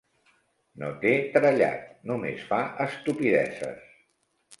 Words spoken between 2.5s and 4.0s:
fa estupideses.